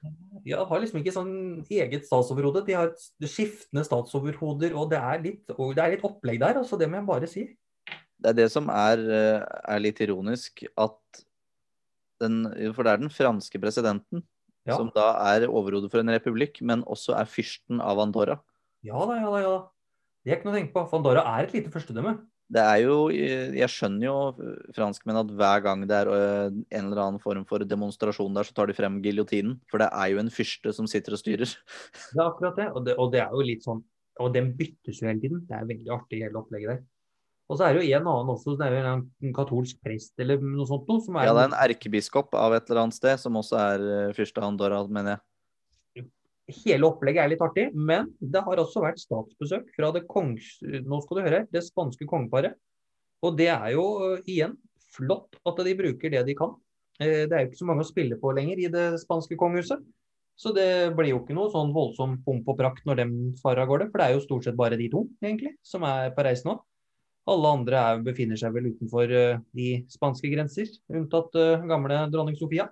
[0.48, 1.34] ja, har liksom ikke sånn
[1.70, 2.66] eget statsoverhode.
[2.68, 2.92] De har
[3.24, 6.80] skiftende statsoverhoder, og det er litt, og det er litt opplegg der, altså.
[6.80, 7.46] Det må jeg bare si.
[8.20, 11.24] Det er det som er, eh, er litt ironisk, at
[12.20, 12.44] den
[12.76, 14.26] For det er den franske presidenten
[14.68, 14.76] Ja.
[14.76, 18.42] som da er overhode for en republikk, men også er fyrsten av Andorra.
[18.84, 19.62] Ja da, ja da, ja da.
[20.26, 20.84] Det er ikke noe å tenke på.
[20.90, 22.18] For Andorra er et lite førstedømme.
[22.50, 24.16] Det er jo Jeg skjønner jo
[24.74, 28.56] franskmenn at hver gang det er øh, en eller annen form for demonstrasjon der, så
[28.58, 29.60] tar de frem giljotinen.
[29.70, 31.54] For det er jo en fyrste som sitter og styrer.
[32.10, 32.70] Det er akkurat det.
[32.74, 33.84] Og det, og det er jo litt sånn
[34.20, 35.44] Og den byttes jo hele tiden.
[35.48, 36.82] Det er veldig artig, hele opplegget der.
[37.50, 38.90] Og så er det jo en annen også, det er jo
[39.26, 42.54] en katolsk prest eller noe sånt noe, som er Ja, det er en erkebiskop av
[42.54, 45.24] et eller annet sted som også er fyrste Andorra, mener jeg.
[46.50, 50.56] Hele opplegget er litt artig, men det har også vært statsbesøk fra det kongs...
[50.64, 52.58] Nå skal du høre, det spanske kongeparet.
[53.26, 54.56] Og det er jo øh, igjen
[54.96, 56.56] flott at de bruker det de kan.
[57.02, 59.84] Eh, Det er jo ikke så mange å spille på lenger i det spanske kongehuset.
[60.40, 63.08] Så det blir jo ikke noe sånn voldsom pomp og prakt når de
[63.42, 66.14] farer av gårde, for det er jo stort sett bare de to, egentlig, som er
[66.16, 66.56] på reise nå.
[67.30, 71.36] Alle andre er, befinner seg vel utenfor øh, de spanske grenser, unntatt
[71.68, 72.70] gamle dronning Sofia.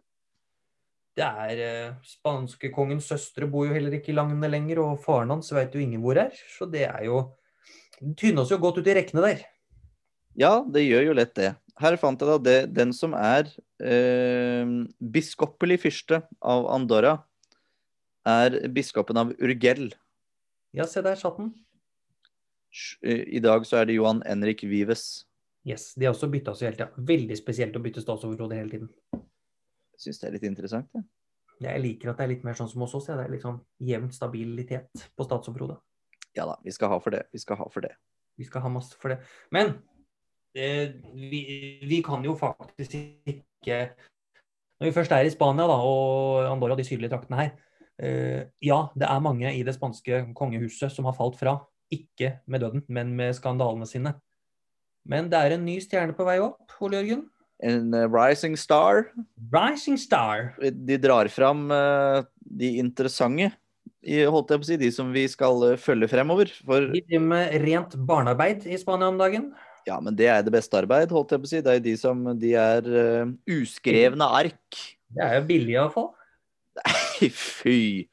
[1.18, 5.50] Det er eh, Spanskekongens søstre bor jo heller ikke i Langene lenger, og faren hans
[5.56, 6.36] vet jo ingen hvor er.
[6.54, 7.24] Så det er jo
[7.98, 9.46] det tynner oss jo godt ut i rekkene der.
[10.38, 11.56] Ja, det gjør jo lett det.
[11.82, 13.50] Her fant jeg da det, den som er
[13.82, 14.70] eh,
[15.02, 17.16] biskopelig fyrste av Andorra,
[18.28, 19.90] er biskopen av Urgell.
[20.78, 21.54] Ja, se der satt den.
[23.02, 25.26] Eh, I dag så er det Johan Henrik Vives.
[25.68, 27.08] Yes, De har også bytta seg hele tida.
[27.10, 28.94] Veldig spesielt å bytte statsoverhode hele tiden.
[29.98, 30.90] Syns det er litt interessant.
[30.94, 31.04] Ja.
[31.68, 33.08] Jeg liker at det er litt mer sånn som hos oss.
[33.10, 33.18] Ja.
[33.18, 35.80] Det er litt sånn jevn stabilitet på statsområdet.
[36.38, 37.24] ja da, vi skal ha for det.
[37.34, 37.96] Vi skal ha for det.
[38.38, 39.18] Vi skal ha masse for det.
[39.52, 39.74] Men
[40.54, 41.42] eh, vi,
[41.90, 43.80] vi kan jo faktisk ikke
[44.78, 47.50] Når vi først er i Spania da, og Andorra, de sydlige traktene her
[47.98, 51.58] eh, Ja, det er mange i det spanske kongehuset som har falt fra.
[51.90, 54.14] Ikke med døden, men med skandalene sine.
[55.08, 57.26] Men det er en ny stjerne på vei opp, Ole Jørgen.
[57.64, 59.08] En eh, rising star.
[59.54, 60.52] Rising Star.
[60.72, 63.50] De drar fram eh, de interessante,
[64.30, 66.52] holdt jeg på å si, de som vi skal eh, følge fremover.
[66.68, 69.50] For De driver med rent barnearbeid i Spania om dagen.
[69.88, 71.64] ja, men det er det beste arbeid, holdt jeg på å si.
[71.66, 74.82] Det er de som de er uh, uskrevne ark.
[75.16, 76.12] Det er jo billig iallfall.
[77.32, 78.06] Fy.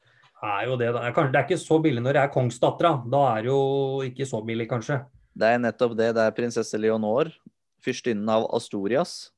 [0.45, 1.03] Det er jo det, da.
[1.13, 2.95] Kanskje det er ikke så billig når det er kongsdattera.
[3.11, 3.61] Da er det jo
[4.07, 5.01] ikke så billig, kanskje.
[5.35, 6.13] Det er nettopp det.
[6.15, 7.29] Det er prinsesse Leonor,
[7.83, 9.34] fyrstinnen av Asturias,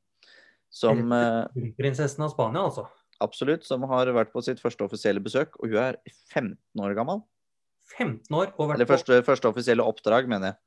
[0.73, 2.87] som eh, Prinsessen av Spania, altså.
[3.23, 5.99] absolutt som har vært på sitt første offisielle besøk, og hun er
[6.33, 7.23] 15 år gammel.
[7.95, 10.57] 15 år og vært Eller første, første offisielle oppdrag, mener jeg.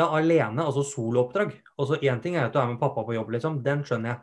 [0.00, 1.52] ja, alene, altså solooppdrag.
[1.76, 3.60] Altså Én ting er at du er med pappa på jobb, liksom.
[3.62, 4.20] Den skjønner jeg.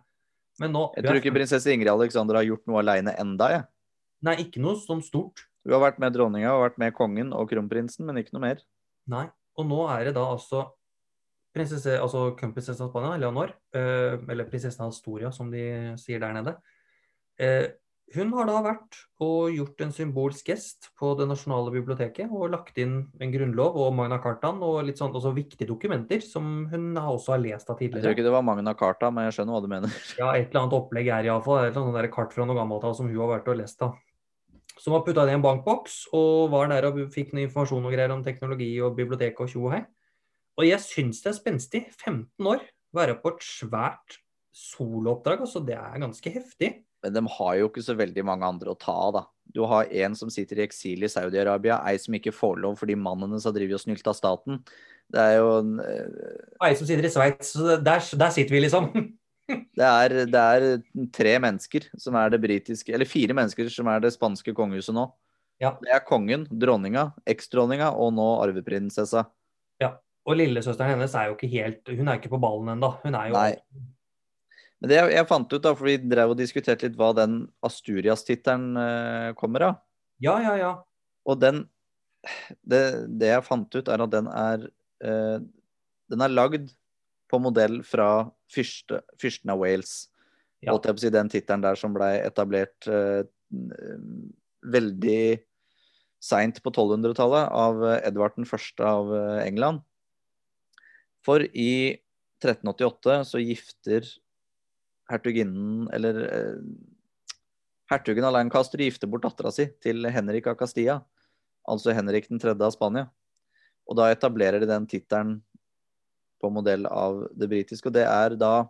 [0.60, 3.68] Men nå Jeg tror ikke prinsesse Ingrid Alexandra har gjort noe aleine enda, jeg.
[4.26, 5.44] Nei, ikke noe sånn stort.
[5.68, 8.64] Hun har vært med dronninga og vært med kongen og kronprinsen, men ikke noe mer.
[9.12, 9.28] Nei.
[9.58, 10.64] Og nå er det da altså
[11.58, 15.66] prinsesse, altså kronprinsessen av Spania, Leonor, eh, eller prinsessen av Astoria, som de
[16.00, 16.56] sier der nede.
[17.42, 17.68] Eh,
[18.16, 22.78] hun har da vært og gjort en symbolsk gest på det nasjonale biblioteket og lagt
[22.80, 27.36] inn en grunnlov og Magna Cartaen og litt sånn også viktige dokumenter som hun også
[27.36, 28.00] har lest av tidligere.
[28.00, 29.98] Jeg tror ikke det var Magna Carta, men jeg skjønner hva du mener.
[30.22, 31.66] Ja, et eller annet opplegg er iallfall.
[31.66, 34.00] Et eller annet kart fra noe gammelt av som hun har vært og lest av.
[34.80, 38.16] Som har putta i en bankboks og var der og fikk noe informasjon og greier
[38.16, 39.84] om teknologi og bibliotek og tjo og hei.
[40.58, 41.84] Og jeg syns det er spenstig.
[42.02, 42.66] 15 år,
[42.96, 44.20] være på et svært
[44.58, 45.44] solooppdrag.
[45.46, 46.72] Altså, det er ganske heftig.
[47.06, 49.24] Men de har jo ikke så veldig mange andre å ta av, da.
[49.54, 52.98] Du har en som sitter i eksil i Saudi-Arabia, ei som ikke får lov fordi
[53.00, 54.64] mannen hennes har drevet og av staten.
[55.14, 58.64] Det er jo en, eh, ei som sitter i Sveits, så der, der sitter vi,
[58.66, 58.90] liksom.
[59.80, 60.68] det er, det er
[61.16, 65.06] tre mennesker som er det britiske Eller fire mennesker som er det spanske kongehuset nå.
[65.64, 65.78] Ja.
[65.80, 69.24] Det er kongen, dronninga, eksdronninga og nå arveprinsessa.
[70.28, 72.92] Og lillesøsteren hennes er jo ikke helt Hun er ikke på ballen ennå.
[73.04, 73.52] Hun er jo Nei.
[74.78, 77.40] Men det jeg, jeg fant ut, da, for vi drev og diskuterte litt hva den
[77.66, 79.80] Asturias-tittelen eh, kommer av.
[80.22, 80.74] Ja, ja, ja.
[81.26, 81.64] Og den
[82.62, 82.82] det,
[83.22, 84.68] det jeg fant ut, er at den er
[85.06, 85.40] eh,
[86.12, 86.70] Den er lagd
[87.28, 90.08] på modell fra fyrste, fyrsten av Wales.
[90.64, 90.72] Ja.
[90.72, 93.26] Holdt jeg på å si den tittelen der som blei etablert eh,
[94.68, 95.22] veldig
[96.24, 99.84] seint på 1200-tallet av eh, Edvard den første av eh, England.
[101.28, 101.98] For i
[102.40, 104.08] 1388 så gifter
[105.12, 106.62] hertuginnen, eller eh,
[107.88, 110.98] Hertugen av Lancaster gifter bort dattera si til Henrik av Castilla,
[111.68, 113.06] altså Henrik den tredje av Spania.
[113.88, 115.38] Og da etablerer de den tittelen
[116.44, 118.68] på modell av det britiske, og det er da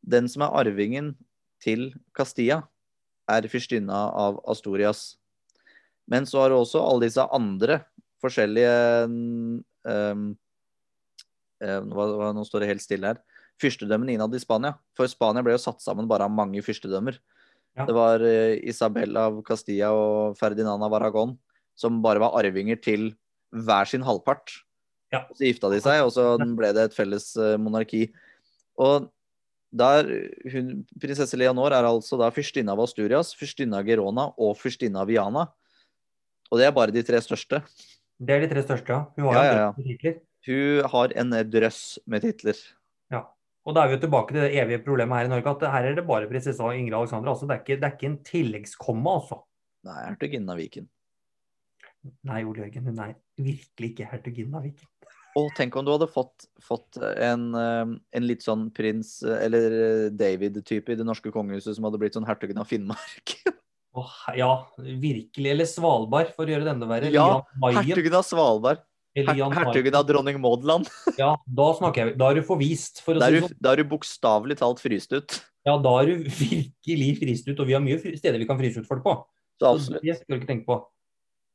[0.00, 1.14] den som er arvingen
[1.64, 2.62] til Castilla,
[3.30, 5.16] er fyrstinna av Astorias.
[6.10, 7.80] Men så har du også alle disse andre
[8.20, 10.32] forskjellige um,
[11.60, 13.20] Nå står det helt stille her.
[13.60, 14.74] Fyrstedømmene innad i Spania.
[14.96, 17.18] For Spania ble jo satt sammen bare av mange fyrstedømmer.
[17.78, 17.86] Ja.
[17.86, 21.36] Det var uh, Isabel av Castilla og Ferdinand av Aragon
[21.78, 23.12] som bare var arvinger til
[23.54, 24.52] hver sin halvpart.
[25.14, 25.24] Ja.
[25.34, 28.08] Så gifta de seg, og så ble det et felles uh, monarki.
[28.80, 29.08] Og
[29.70, 30.08] der,
[30.50, 35.10] hun, Prinsesse Leonor er altså da fyrstinne av Asturias, fyrstinne av Gerona og fyrstinne av
[35.10, 35.46] Viana.
[36.50, 37.62] Og det er bare de tre største.
[38.20, 39.04] Det er de tre største, ja.
[39.16, 40.14] Hun har Ja, ja, ja.
[40.46, 42.60] Hun har en drøss med titler.
[43.12, 43.26] Ja.
[43.68, 45.90] Og da er vi jo tilbake til det evige problemet her i Norge, at her
[45.90, 47.34] er det bare prinsessa Ingrid Alexandra.
[47.34, 49.42] Altså, det, er ikke, det er ikke en tilleggskomma, altså.
[49.88, 50.88] Nei, hertuginnen av Viken.
[52.28, 54.88] Nei, Ole Jørgen, hun er virkelig ikke hertuginnen av Viken.
[55.38, 59.76] Og tenk om du hadde fått, fått en, eh, en litt sånn prins eh, eller
[59.76, 63.36] eh, David-type i det norske kongehuset som hadde blitt sånn hertugen av Finnmark.
[63.90, 64.06] Oh,
[64.38, 65.48] ja, virkelig.
[65.50, 67.08] Eller Svalbard, for å gjøre det enda verre.
[67.10, 67.40] Ja,
[67.74, 68.84] hertugen av Svalbard.
[69.16, 70.88] Hertugen av dronning Maud-land.
[71.20, 72.18] Ja, da snakker jeg.
[72.20, 73.56] Da er du forvist, for å Da si sånn.
[73.60, 75.40] da er du bokstavelig talt fryst ut.
[75.66, 78.80] Ja, da er du virkelig fryst ut, og vi har mye steder vi kan fryse
[78.80, 79.16] ut folk på.
[79.60, 80.02] Så Så absolutt.
[80.06, 80.78] Det skal du ikke tenke på.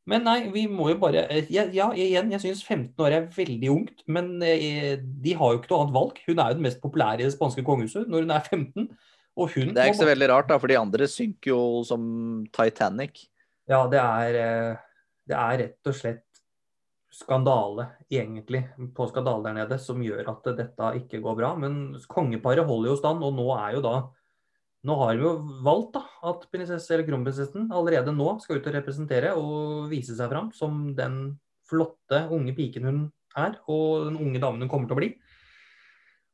[0.06, 3.24] Men nei, vi må jo bare eh, Ja, ja igjen, jeg syns 15 år er
[3.34, 6.20] veldig ungt, men eh, de har jo ikke noe annet valg.
[6.28, 8.92] Hun er jo den mest populære i det spanske kongehuset når hun er 15.
[9.36, 12.04] Og hun Det er ikke så veldig rart, da, for de andre synker jo som
[12.56, 13.26] Titanic.
[13.68, 14.78] Ja, det er, eh,
[15.26, 16.22] det er rett og slett
[17.16, 21.54] skandale, egentlig, på skandale der nede, som gjør at dette ikke går bra.
[21.60, 23.96] Men kongeparet holder jo stand, og nå er jo da
[24.86, 25.32] Nå har vi jo
[25.66, 30.30] valgt da, at prinsesse eller kronprinsessen allerede nå skal ut og representere og vise seg
[30.30, 31.16] fram som den
[31.66, 33.00] flotte unge piken hun
[33.34, 35.10] er, og den unge damen hun kommer til å bli.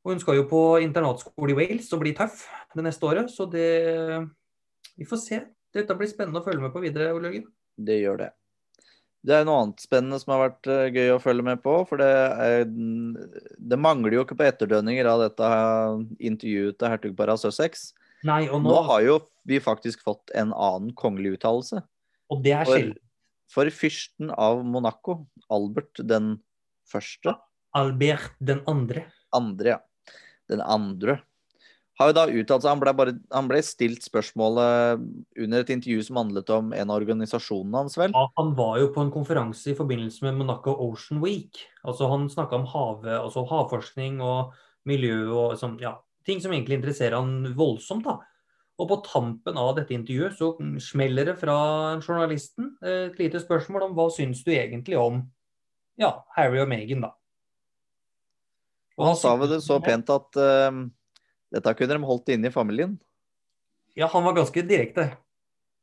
[0.03, 2.43] Og hun skal jo på internatskole i Wales og bli tøff
[2.75, 3.71] det neste året, så det
[4.99, 5.41] Vi får se.
[5.71, 7.47] Dette blir spennende å følge med på videre, Ole Jørgen.
[7.79, 8.31] Det gjør det.
[9.21, 11.75] Det er noe annet spennende som har vært eh, gøy å følge med på.
[11.89, 15.49] For det, er, det mangler jo ikke på etterdønninger av dette
[16.17, 17.91] intervjuet til hertugparet av Sussex.
[18.25, 21.81] Nei, og, nå, Nå har jo vi faktisk fått en annen kongelig uttalelse.
[22.33, 22.91] og det er For,
[23.55, 26.35] for fyrsten av Monaco, Albert den
[26.89, 27.35] første,
[27.77, 29.05] Albert den andre.
[29.33, 30.13] andre, ja.
[30.51, 31.21] Den andre.
[32.01, 35.03] Har jo da uttalt seg, han ble, bare, han ble stilt spørsmålet
[35.43, 38.15] under et intervju som handlet om en av organisasjonene hans, vel?
[38.17, 41.59] Ja, han var jo på en konferanse i forbindelse med Monaco Ocean Week.
[41.85, 44.55] Altså Han snakka om havet, altså havforskning og
[44.89, 48.07] miljø og sånn, ja, ting som egentlig interesserer han voldsomt.
[48.09, 48.17] da.
[48.81, 51.57] Og på tampen av dette intervjuet så smeller det fra
[51.99, 55.21] journalisten eh, et lite spørsmål om hva syns du egentlig om
[56.01, 57.13] ja, Harry og Meghan, da.
[58.97, 60.81] Og han sa vel det så pent at eh,
[61.51, 62.95] dette kunne de holdt inne i familien.
[63.97, 65.11] Ja, han var ganske direkte.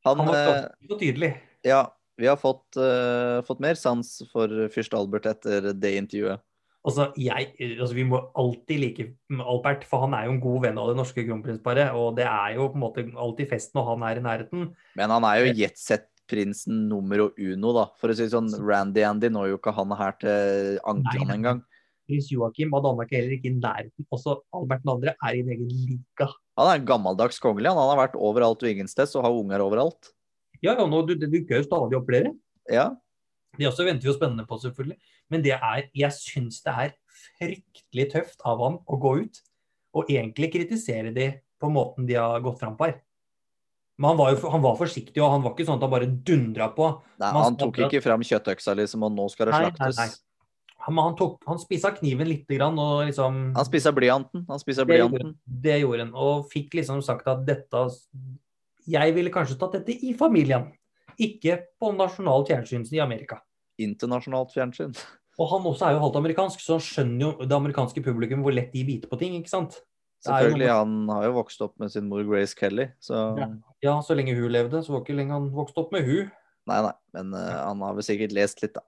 [0.07, 1.33] Han, Han var eh, ganske så tydelig.
[1.67, 1.83] ja,
[2.19, 6.43] vi har fått, uh, fått mer sans for fyrst Albert etter det intervjuet.
[6.87, 9.07] Altså, jeg, altså, Vi må alltid like
[9.43, 11.93] Albert, for han er jo en god venn av det norske kronprinsparet.
[11.99, 14.71] Og det er jo på en måte alltid fest når han er i nærheten.
[14.99, 17.89] Men han er jo jetset-prinsen numero uno, da.
[18.01, 21.63] For å si sånn, Randy Andy når jo ikke han her til anklene engang.
[22.09, 24.07] Prins Joakim og Danmark er heller ikke i nærheten.
[24.15, 24.95] Også Albert 2.
[25.13, 26.31] er i en egen liga.
[26.59, 27.69] Han er en gammeldags kongelig.
[27.69, 30.15] Han, har vært overalt og ingensteds og har unger overalt.
[30.63, 32.33] Ja, ja, nå, du, det dukker jo stadig opp flere.
[32.73, 32.89] Ja.
[33.59, 34.97] Det også venter vi jo spennende på, selvfølgelig.
[35.29, 39.43] Men det er, jeg syns det er fryktelig tøft av han å gå ut
[39.99, 42.99] og egentlig kritisere de på måten de har gått fram på her.
[43.99, 46.07] Men han var jo han var forsiktig, og han var ikke sånn at han bare
[46.07, 46.93] dundra på.
[47.19, 49.99] Nei, han tok ikke fram kjøttøksa liksom, og nå skal det Nei, nei, slaktes.
[49.99, 50.28] nei.
[50.89, 54.47] Han, han, tok, han spisa kniven lite grann og liksom Han spisa blyanten.
[54.49, 55.35] Han spisa blyanten.
[55.45, 57.85] Det gjorde han, og fikk liksom sagt at dette
[58.89, 60.71] Jeg ville kanskje tatt dette i familien,
[61.21, 63.43] ikke på nasjonalt fjernsyn i Amerika.
[63.79, 64.97] Internasjonalt fjernsyn.
[65.39, 68.57] Og han også er jo halvt amerikansk, så han skjønner jo det amerikanske publikum hvor
[68.57, 69.77] lett de biter på ting, ikke sant?
[70.25, 70.71] Selvfølgelig, Selvfølgelig.
[70.75, 73.53] Han har jo vokst opp med sin mor Grace Kelly, så Ja.
[73.83, 76.31] Ja, så lenge hun levde, så var ikke lenge han vokste opp med hun.
[76.69, 76.95] Nei, nei.
[77.15, 78.83] Men uh, han har vel sikkert lest litt, da.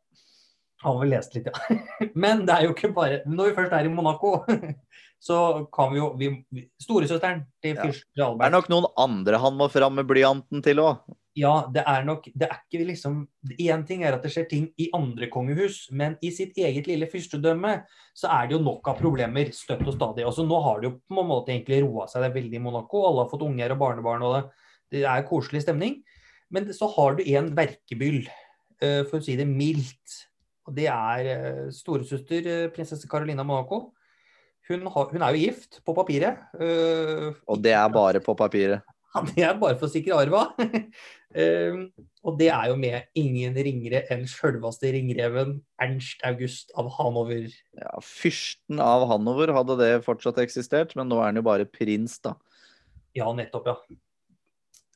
[0.81, 1.79] Har vel lest litt, ja.
[2.25, 4.39] Men det er jo ikke bare Når vi først er i Monaco,
[5.29, 5.39] så
[5.75, 6.31] kan vi jo vi,
[6.81, 7.91] Storesøsteren til Ja.
[8.27, 11.03] Albert Det er nok noen andre han må fram med blyanten til òg.
[11.39, 13.21] Ja, det er nok Det er ikke liksom
[13.55, 17.09] Én ting er at det skjer ting i andre kongehus, men i sitt eget lille
[17.11, 17.77] fyrstedømme
[18.17, 20.25] så er det jo nok av problemer støtt og stadig.
[20.27, 22.25] Altså Nå har det jo på en måte egentlig roa seg.
[22.25, 23.05] Det er veldig i Monaco.
[23.07, 24.43] Alle har fått unger og barnebarn, og det,
[24.97, 26.01] det er koselig stemning.
[26.51, 28.25] Men så har du en verkebyll,
[28.83, 30.19] eh, for å si det mildt.
[30.71, 33.89] Og det er eh, storesøster eh, prinsesse Carolina Monaco.
[34.71, 36.45] Hun, har, hun er jo gift på papiret.
[36.55, 38.85] Uh, Og det er bare på papiret.
[39.17, 40.45] ja, det er bare for å sikre arva.
[40.55, 41.81] uh,
[42.27, 47.51] og det er jo med ingen ringere enn sjølveste ringreven Ernst August av Hanover.
[47.81, 52.21] Ja, Fyrsten av Hanover hadde det fortsatt eksistert, men nå er han jo bare prins,
[52.23, 52.37] da.
[53.19, 54.01] Ja, nettopp, ja.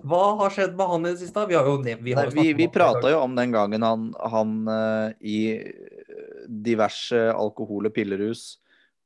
[0.05, 1.47] Hva har skjedd med han i det siste?
[1.49, 4.11] Vi har jo, nevnt, vi har Nei, vi, vi prata jo om den gangen han,
[4.21, 8.59] han uh, i eh, diverse alkohol- og pillerus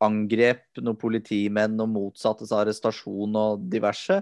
[0.03, 4.19] angrep noen politimenn og motsatte seg arrestasjon og diverse.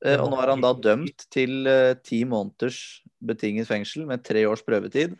[0.00, 1.68] Uh, Og nå er han da dømt til
[2.06, 5.18] ti måneders betinget fengsel med tre års prøvetid.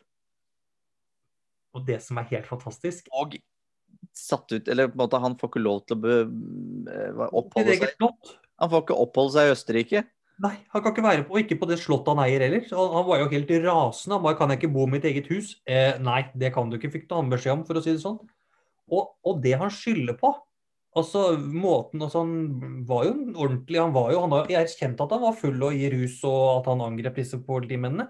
[1.77, 3.37] Og det som er helt fantastisk Og
[4.17, 6.17] satt ut Eller på en måte, han får ikke lov til å be,
[7.29, 7.93] oppholde seg.
[8.01, 10.03] Han får ikke oppholde seg i Østerrike.
[10.41, 12.63] Nei, han kan ikke være på, ikke på det slottet han eier heller.
[12.73, 14.17] Han, han var jo helt rasende.
[14.17, 15.55] Han bare kan jeg ikke bo i mitt eget hus?
[15.69, 18.17] Eh, nei, det kan du ikke, fikk han beskjed om, for å si det sånn.
[18.91, 20.33] Og, og det han skylder på
[20.99, 25.23] Altså, måten altså, Han var jo ordentlig Han var jo, han har erkjent at han
[25.23, 28.09] var full og i rus, og at han angrep disse politimennene.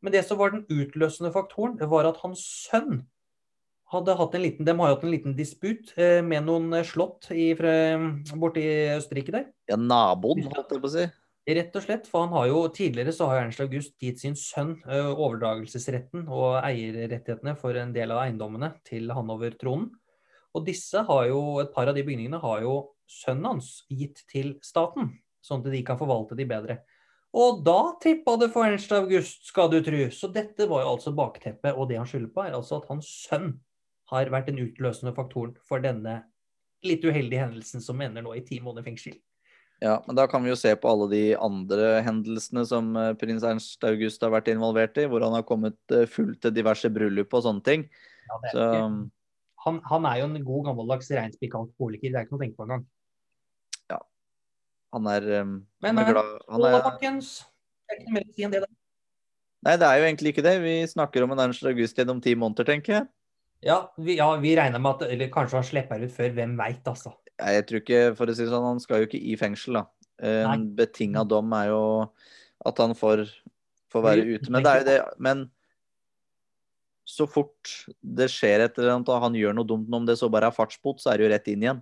[0.00, 3.02] Men det som var den utløsende faktoren, det var at hans sønn
[3.90, 7.26] hadde hatt en liten, De har hatt en liten disput eh, med noen eh, slott
[7.34, 7.50] i,
[8.38, 9.48] borte i Østerrike der.
[9.68, 11.08] Ja, naboen, holdt jeg på å si.
[11.50, 14.76] Rett og slett, for han har jo Tidligere så har Ernst August gitt sin sønn
[14.86, 19.88] overdragelsesretten og eierrettighetene for en del av eiendommene til Hanover-tronen.
[20.54, 22.74] Og disse har jo, et par av de bygningene har jo
[23.10, 26.80] sønnen hans gitt til staten, sånn at de kan forvalte de bedre.
[27.30, 30.00] Og da tippa det for Ernst August, skal du tru.
[30.10, 33.10] Så dette var jo altså bakteppet, og det han skylder på, er altså at hans
[33.28, 33.52] sønn
[34.10, 36.20] har vært den utløsende faktoren for denne
[36.86, 39.14] litt uheldige hendelsen som ender nå i ti måneder fengsel.
[39.80, 43.46] Ja, men da kan vi jo se på alle de andre hendelsene som eh, prins
[43.48, 45.78] Ernst August har vært involvert i, hvor han har kommet
[46.12, 47.86] fullt til diverse bryllup og sånne ting.
[48.28, 48.66] Ja, det er Så
[49.64, 52.12] han, han er jo en god gammeldags reinspikka alkoholiker.
[52.12, 52.88] Det er ikke noe å tenke på engang.
[54.90, 57.32] han er, eh, Men, han er men, glad han er, folkens.
[57.86, 58.62] Det er ikke mer å si enn det.
[58.64, 58.70] da.
[59.68, 60.54] Nei, det er jo egentlig ikke det.
[60.64, 63.08] Vi snakker om en Ernst August gjennom ti måneder, tenker jeg.
[63.68, 66.32] Ja, vi, ja, vi regner med at Eller kanskje han slipper ut før.
[66.38, 67.12] Hvem veit, altså.
[67.40, 69.80] Nei, Jeg tror ikke, for å si det sånn, han skal jo ikke i fengsel,
[69.80, 69.86] da.
[70.20, 71.82] En betinga dom er jo
[72.68, 73.24] at han får,
[73.92, 74.52] får være ute.
[74.52, 75.46] Men det er jo det Men
[77.08, 80.28] så fort det skjer et eller annet, og han gjør noe dumt om det så
[80.30, 81.80] bare er fartsbot, så er det jo rett inn igjen.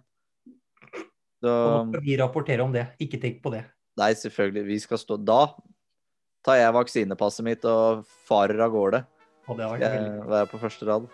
[1.44, 1.52] Da,
[1.86, 2.88] skal vi rapportere om det.
[3.02, 3.62] Ikke tenk på det.
[3.98, 4.64] Nei, selvfølgelig.
[4.70, 5.42] Vi skal stå Da
[6.46, 9.02] tar jeg vaksinepasset mitt og farer av gårde.
[9.48, 11.08] Og det vært Jeg være på første rad.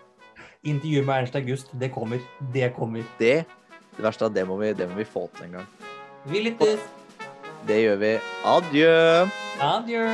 [0.65, 1.73] Intervju med Ernst August.
[1.79, 2.21] Det kommer.
[2.53, 3.05] Det kommer.
[3.19, 3.45] Det,
[3.95, 5.67] det verste er at det må vi, det må vi få til en gang.
[6.25, 6.81] Vi lyttes.
[7.67, 8.11] Det gjør vi.
[8.45, 9.27] Adjø!
[9.61, 10.05] Adjø.